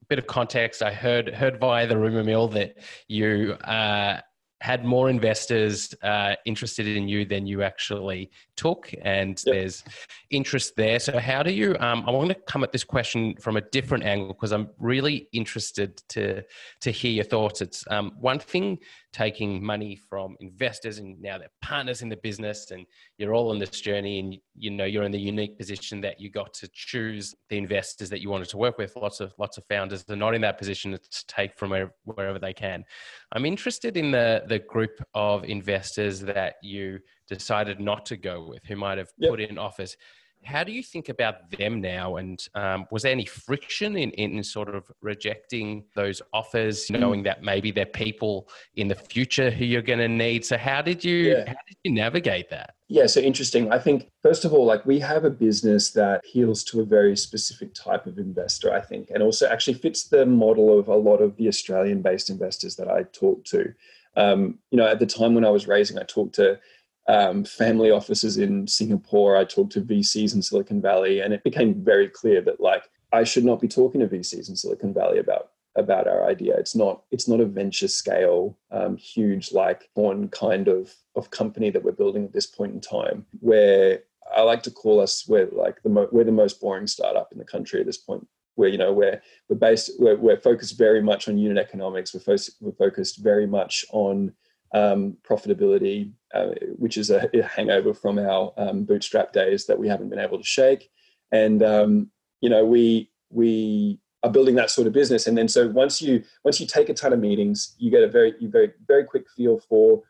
[0.10, 0.82] bit of context.
[0.82, 4.21] I heard heard via the rumor mill that you uh,
[4.62, 9.56] had more investors uh, interested in you than you actually took, and yep.
[9.56, 9.84] there's
[10.30, 11.00] interest there.
[11.00, 11.76] So, how do you?
[11.80, 15.28] Um, I want to come at this question from a different angle because I'm really
[15.32, 16.43] interested to
[16.82, 17.62] to hear your thoughts.
[17.62, 18.80] It's um, one thing
[19.17, 22.86] taking money from investors and now they're partners in the business and
[23.17, 26.30] you're all on this journey and you know you're in the unique position that you
[26.30, 28.95] got to choose the investors that you wanted to work with.
[28.95, 32.38] Lots of lots of founders are not in that position to take from where, wherever
[32.38, 32.86] they can.
[33.32, 38.63] I'm interested in the the group of investors that you decided not to go with
[38.65, 39.32] who might have yep.
[39.32, 39.97] put in offers
[40.43, 42.15] how do you think about them now?
[42.17, 47.00] And um, was there any friction in, in sort of rejecting those offers, mm.
[47.00, 50.45] knowing that maybe they're people in the future who you're going to need?
[50.45, 51.45] So how did you yeah.
[51.47, 52.76] how did you navigate that?
[52.89, 53.71] Yeah, so interesting.
[53.71, 57.17] I think first of all, like we have a business that appeals to a very
[57.17, 61.17] specific type of investor, I think, and also actually fits the model of a lot
[61.17, 63.73] of the Australian-based investors that I talk to.
[64.15, 66.60] Um, you know, at the time when I was raising, I talked to
[67.08, 69.38] um, family offices in Singapore.
[69.38, 73.24] I talked to VCs in Silicon Valley, and it became very clear that like I
[73.24, 76.56] should not be talking to VCs in Silicon Valley about about our idea.
[76.58, 81.70] It's not it's not a venture scale, um, huge like one kind of of company
[81.70, 83.26] that we're building at this point in time.
[83.39, 84.02] Where
[84.36, 87.38] I like to call us we're like the mo- we're the most boring startup in
[87.38, 88.28] the country at this point.
[88.56, 92.13] Where you know we're we're based we're, we're focused very much on unit economics.
[92.13, 94.34] We're, fo- we're focused very much on
[94.78, 100.10] um, profitability, uh, which is a, hangover from our um, bootstrap days that we haven't
[100.10, 100.90] been able to shake.
[101.32, 102.12] And um,
[102.42, 105.28] you know we we are building that sort of business.
[105.28, 108.08] And then so once you once you take a ton of meetings, you get a
[108.08, 110.04] very you very very quick feel for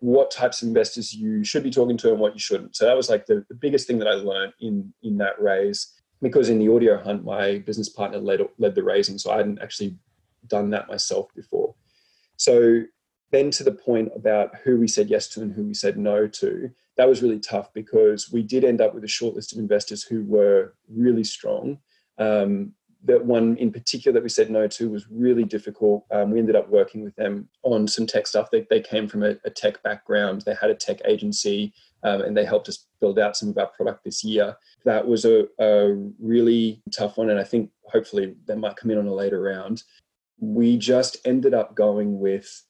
[0.00, 2.76] what types of investors you should be talking to and what you shouldn't.
[2.76, 5.94] So that was like the, the biggest thing that I learned in in that raise.
[6.20, 9.62] Because in the audio hunt, my business partner led led the raising, so I hadn't
[9.62, 9.96] actually
[10.48, 11.74] done that myself before.
[12.36, 12.82] So
[13.30, 16.26] then to the point about who we said yes to and who we said no
[16.26, 19.58] to, that was really tough because we did end up with a short list of
[19.58, 21.78] investors who were really strong.
[22.18, 22.72] Um,
[23.04, 26.04] that one in particular that we said no to was really difficult.
[26.10, 28.50] Um, we ended up working with them on some tech stuff.
[28.50, 32.36] They, they came from a, a tech background, they had a tech agency, um, and
[32.36, 34.56] they helped us build out some of our product this year.
[34.84, 38.98] That was a, a really tough one, and I think hopefully they might come in
[38.98, 39.84] on a later round.
[40.40, 42.64] We just ended up going with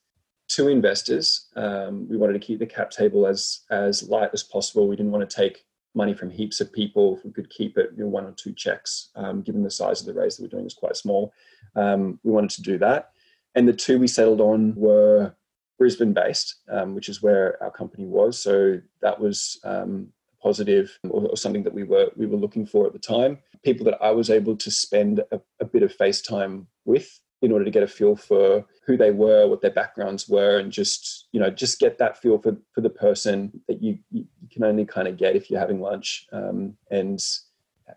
[0.49, 1.47] two investors.
[1.57, 4.89] Um, we wanted to keep the cap table as as light as possible.
[4.89, 7.17] We didn't want to take money from heaps of people.
[7.17, 10.01] If we could keep it you know, one or two checks, um, given the size
[10.01, 11.33] of the raise that we're doing is quite small,
[11.77, 13.11] um, we wanted to do that.
[13.55, 15.35] And the two we settled on were
[15.79, 18.41] Brisbane based, um, which is where our company was.
[18.41, 20.09] So that was um,
[20.43, 23.39] positive or, or, something that we were we were looking for at the time.
[23.65, 27.53] People that I was able to spend a, a bit of face time with in
[27.53, 31.29] order to get a feel for who they were, what their backgrounds were, and just
[31.33, 34.85] you know just get that feel for for the person that you you can only
[34.85, 37.21] kind of get if you're having lunch um, and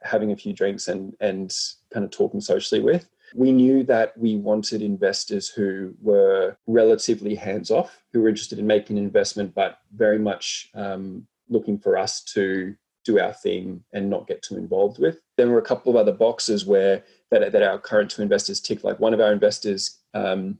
[0.03, 1.55] having a few drinks and and
[1.93, 3.07] kind of talking socially with.
[3.33, 8.67] We knew that we wanted investors who were relatively hands off, who were interested in
[8.67, 14.09] making an investment, but very much um, looking for us to do our thing and
[14.09, 15.21] not get too involved with.
[15.37, 18.83] There were a couple of other boxes where that, that our current two investors tick.
[18.83, 20.57] Like one of our investors um,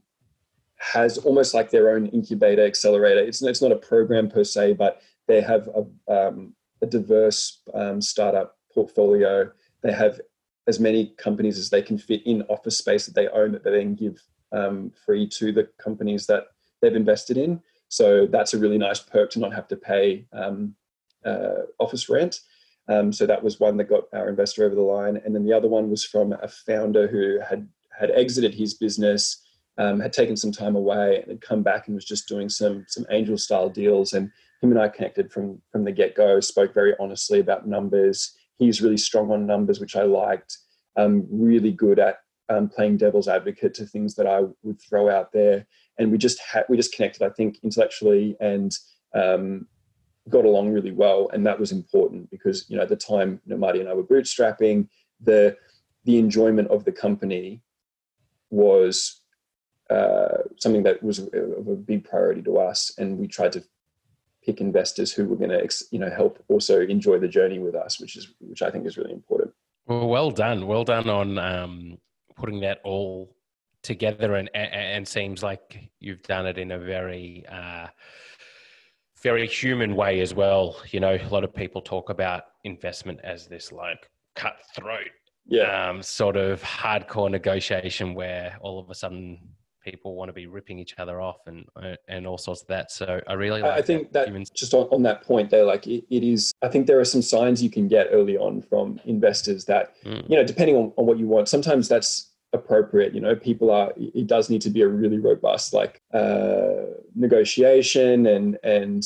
[0.78, 3.20] has almost like their own incubator accelerator.
[3.20, 8.00] It's, it's not a program per se, but they have a, um, a diverse um,
[8.00, 9.50] startup portfolio.
[9.82, 10.20] They have
[10.66, 13.70] as many companies as they can fit in office space that they own that they
[13.70, 14.20] then give
[14.52, 16.46] um, free to the companies that
[16.80, 17.60] they've invested in.
[17.88, 20.74] So that's a really nice perk to not have to pay um,
[21.24, 22.40] uh, office rent.
[22.92, 25.52] Um, so that was one that got our investor over the line, and then the
[25.52, 27.66] other one was from a founder who had
[27.98, 29.42] had exited his business,
[29.78, 32.84] um, had taken some time away, and had come back and was just doing some
[32.88, 34.12] some angel style deals.
[34.12, 36.40] And him and I connected from from the get go.
[36.40, 38.36] Spoke very honestly about numbers.
[38.58, 40.58] He's really strong on numbers, which I liked.
[40.96, 42.18] Um, really good at
[42.50, 45.66] um, playing devil's advocate to things that I would throw out there,
[45.98, 47.22] and we just had we just connected.
[47.22, 48.70] I think intellectually and
[49.14, 49.66] um,
[50.28, 53.80] got along really well, and that was important because you know at the time, Marty
[53.80, 54.88] and I were bootstrapping.
[55.20, 55.56] The
[56.04, 57.62] the enjoyment of the company
[58.50, 59.20] was
[59.90, 63.64] uh, something that was of a big priority to us, and we tried to
[64.44, 68.00] pick investors who were going to you know help also enjoy the journey with us,
[68.00, 69.52] which is which I think is really important.
[69.86, 71.98] Well, well done, well done on um,
[72.36, 73.34] putting that all
[73.82, 77.88] together, and and seems like you've done it in a very uh,
[79.22, 80.76] very human way as well.
[80.90, 85.10] You know, a lot of people talk about investment as this like cutthroat,
[85.46, 89.38] yeah, um, sort of hardcore negotiation where all of a sudden
[89.84, 92.90] people want to be ripping each other off and uh, and all sorts of that.
[92.90, 95.86] So I really, like I think that, that just on, on that point, there, like
[95.86, 96.52] it, it is.
[96.62, 100.28] I think there are some signs you can get early on from investors that mm.
[100.28, 101.48] you know, depending on, on what you want.
[101.48, 105.72] Sometimes that's appropriate you know people are it does need to be a really robust
[105.72, 106.84] like uh,
[107.14, 109.04] negotiation and and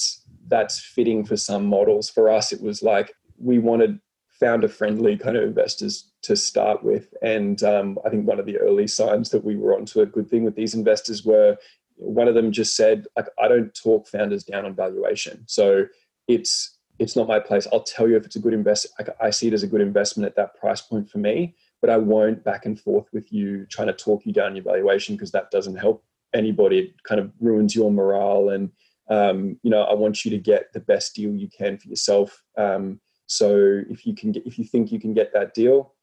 [0.49, 2.11] that's fitting for some models.
[2.11, 4.01] For us it was like we wanted
[4.41, 7.13] founder friendly kind of investors to start with.
[7.23, 10.29] And um, i think one of the early signs that we were onto a good
[10.29, 11.57] thing with these investors were
[11.97, 15.45] one of them just said like i don't talk founders down on valuation.
[15.47, 15.87] So
[16.29, 17.67] it's it's not my place.
[17.73, 18.87] I'll tell you if it's a good invest
[19.21, 21.55] i see it as a good investment at that price point for me
[21.87, 25.15] but I won't back and forth with you trying to talk you down your valuation
[25.15, 26.03] because that doesn't help
[26.35, 26.79] anybody.
[26.81, 28.49] It kind of ruins your morale.
[28.49, 28.73] And,
[29.09, 32.43] um, you know, I want you to get the best deal you can for yourself.
[32.59, 35.95] Um, so if you can get, if you think you can get that deal,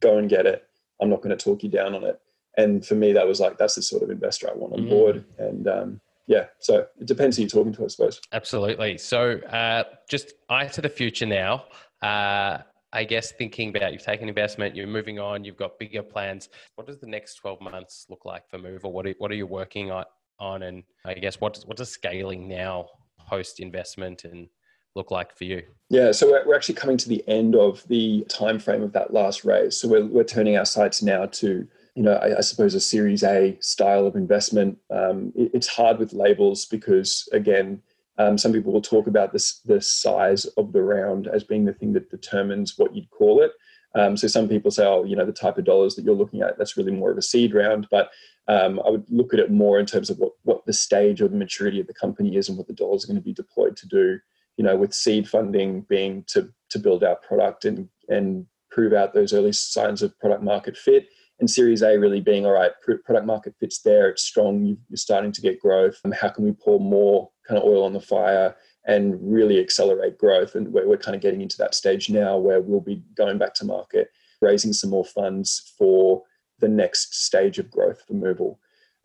[0.00, 0.62] go and get it.
[1.02, 2.18] I'm not going to talk you down on it.
[2.56, 4.88] And for me, that was like, that's the sort of investor I want on mm.
[4.88, 5.24] board.
[5.36, 8.22] And, um, yeah, so it depends who you're talking to, I suppose.
[8.32, 8.96] Absolutely.
[8.96, 11.66] So, uh, just eye to the future now.
[12.00, 12.58] Uh,
[12.96, 16.48] I guess thinking about you've taken investment, you're moving on, you've got bigger plans.
[16.76, 19.34] What does the next 12 months look like for Muval, or what are, what are
[19.34, 20.62] you working on?
[20.62, 22.86] And I guess what what does scaling now
[23.18, 24.48] post investment and
[24.94, 25.62] look like for you?
[25.90, 29.12] Yeah, so we're, we're actually coming to the end of the time frame of that
[29.12, 29.76] last raise.
[29.76, 33.22] So we're, we're turning our sights now to you know, I, I, suppose a Series
[33.22, 34.76] A style of investment.
[34.90, 37.80] Um, it, it's hard with labels because, again,
[38.18, 41.72] um, some people will talk about this, the size of the round as being the
[41.72, 43.52] thing that determines what you'd call it.
[43.94, 46.42] Um, so some people say, oh, you know, the type of dollars that you're looking
[46.42, 47.88] at, that's really more of a seed round.
[47.90, 48.10] But
[48.48, 51.28] um, I would look at it more in terms of what, what the stage or
[51.28, 53.76] the maturity of the company is and what the dollars are going to be deployed
[53.78, 54.18] to do.
[54.56, 59.12] You know, with seed funding being to to build out product and and prove out
[59.12, 61.08] those early signs of product market fit,
[61.38, 62.72] and Series A really being all right,
[63.04, 66.00] product market fits there, it's strong, you're starting to get growth.
[66.04, 68.56] And how can we pour more kind of oil on the fire
[68.86, 70.54] and really accelerate growth?
[70.54, 73.52] And we're, we're kind of getting into that stage now where we'll be going back
[73.54, 74.08] to market,
[74.40, 76.22] raising some more funds for
[76.58, 78.56] the next stage of growth for Muval.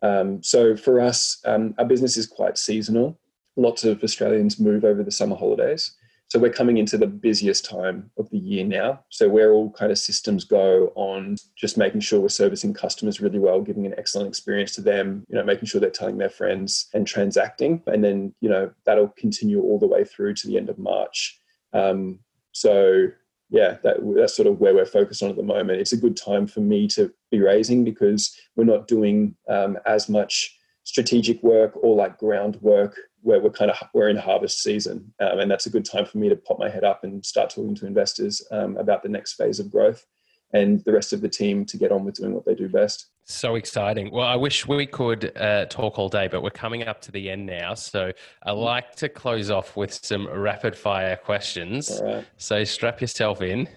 [0.01, 3.19] Um, so for us, um, our business is quite seasonal.
[3.57, 5.95] Lots of Australians move over the summer holidays.
[6.31, 9.03] So we're coming into the busiest time of the year now.
[9.09, 13.37] So where all kind of systems go on just making sure we're servicing customers really
[13.37, 16.87] well, giving an excellent experience to them, you know, making sure they're telling their friends
[16.93, 17.83] and transacting.
[17.85, 21.37] And then, you know, that'll continue all the way through to the end of March.
[21.73, 22.19] Um,
[22.53, 23.07] so
[23.49, 25.81] yeah, that, that's sort of where we're focused on at the moment.
[25.81, 30.07] It's a good time for me to be raising because we're not doing um, as
[30.07, 30.57] much
[30.91, 35.49] strategic work or like groundwork where we're kind of we're in harvest season, um, and
[35.49, 37.87] that's a good time for me to pop my head up and start talking to
[37.87, 40.05] investors um, about the next phase of growth,
[40.53, 43.07] and the rest of the team to get on with doing what they do best.
[43.23, 44.11] So exciting!
[44.11, 47.29] Well, I wish we could uh, talk all day, but we're coming up to the
[47.29, 47.73] end now.
[47.73, 48.11] So
[48.43, 48.61] I mm.
[48.61, 52.01] like to close off with some rapid fire questions.
[52.35, 53.69] So strap yourself in.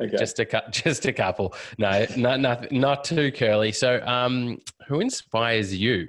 [0.00, 0.16] Okay.
[0.16, 1.54] Just a just a couple.
[1.76, 3.72] No, not not not too curly.
[3.72, 4.58] So, um,
[4.88, 6.08] who inspires you?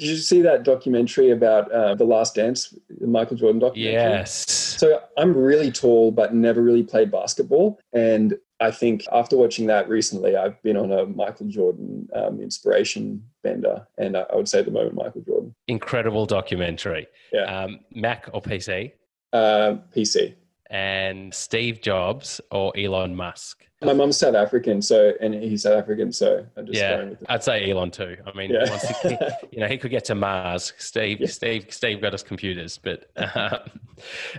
[0.00, 3.92] Did you see that documentary about uh, the Last Dance, the Michael Jordan documentary?
[3.92, 4.48] Yes.
[4.48, 9.88] So I'm really tall, but never really played basketball, and I think after watching that
[9.88, 14.66] recently, I've been on a Michael Jordan um, inspiration bender, and I, would say at
[14.66, 15.54] the moment Michael Jordan.
[15.66, 17.06] Incredible documentary.
[17.32, 17.44] Yeah.
[17.44, 18.92] Um, Mac or PC?
[19.32, 20.34] Uh, PC.
[20.70, 23.66] And Steve Jobs or Elon Musk?
[23.82, 27.22] My mum's South African, so and he's South African, so I'm just yeah, going with
[27.22, 27.26] it.
[27.30, 28.14] I'd say Elon too.
[28.26, 28.78] I mean, yeah.
[29.02, 29.16] he,
[29.52, 30.74] you know, he could get to Mars.
[30.76, 31.26] Steve, yeah.
[31.28, 33.58] Steve, Steve got us computers, but uh,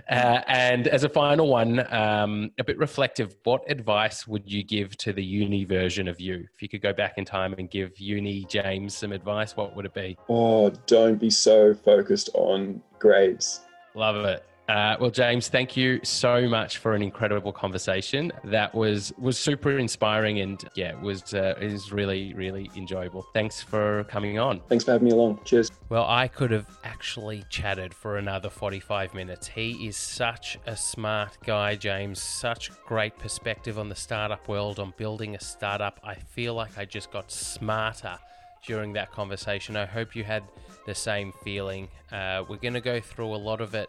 [0.08, 3.34] uh, and as a final one, um, a bit reflective.
[3.42, 6.46] What advice would you give to the uni version of you?
[6.54, 9.86] If you could go back in time and give uni James some advice, what would
[9.86, 10.16] it be?
[10.28, 13.62] Oh, don't be so focused on grades.
[13.96, 14.44] Love it.
[14.68, 18.32] Uh, well, James, thank you so much for an incredible conversation.
[18.44, 23.26] That was was super inspiring, and yeah, was uh, was really really enjoyable.
[23.34, 24.60] Thanks for coming on.
[24.68, 25.40] Thanks for having me along.
[25.44, 25.70] Cheers.
[25.88, 29.48] Well, I could have actually chatted for another forty five minutes.
[29.48, 32.22] He is such a smart guy, James.
[32.22, 35.98] Such great perspective on the startup world, on building a startup.
[36.04, 38.16] I feel like I just got smarter
[38.64, 39.76] during that conversation.
[39.76, 40.44] I hope you had
[40.86, 41.88] the same feeling.
[42.12, 43.88] Uh, we're going to go through a lot of it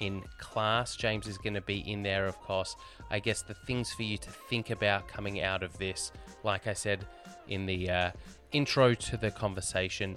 [0.00, 0.96] in class.
[0.96, 2.76] James is going to be in there, of course.
[3.10, 6.72] I guess the things for you to think about coming out of this, like I
[6.72, 7.06] said
[7.48, 8.10] in the uh,
[8.52, 10.16] intro to the conversation,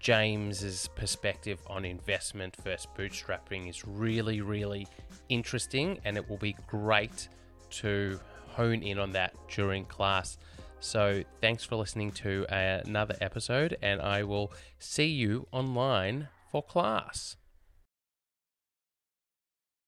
[0.00, 4.86] James's perspective on investment versus bootstrapping is really, really
[5.30, 7.28] interesting, and it will be great
[7.70, 10.36] to hone in on that during class.
[10.80, 17.36] So, thanks for listening to another episode, and I will see you online for class.